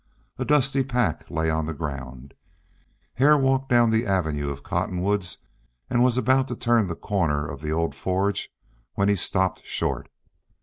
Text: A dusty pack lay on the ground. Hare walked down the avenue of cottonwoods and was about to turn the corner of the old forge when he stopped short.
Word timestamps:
A 0.39 0.45
dusty 0.45 0.83
pack 0.83 1.29
lay 1.29 1.51
on 1.51 1.67
the 1.67 1.75
ground. 1.75 2.33
Hare 3.13 3.37
walked 3.37 3.69
down 3.69 3.91
the 3.91 4.07
avenue 4.07 4.49
of 4.49 4.63
cottonwoods 4.63 5.37
and 5.91 6.01
was 6.03 6.17
about 6.17 6.47
to 6.47 6.55
turn 6.55 6.87
the 6.87 6.95
corner 6.95 7.47
of 7.47 7.61
the 7.61 7.71
old 7.71 7.93
forge 7.93 8.49
when 8.95 9.09
he 9.09 9.15
stopped 9.15 9.63
short. 9.63 10.09